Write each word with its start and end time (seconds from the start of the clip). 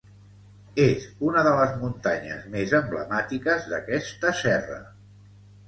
És 0.85 1.03
una 1.31 1.43
de 1.47 1.51
les 1.59 1.75
muntanyes 1.83 2.49
més 2.55 2.75
emblemàtiques 2.81 3.71
d'aquesta 3.75 4.35
serra. 4.43 4.83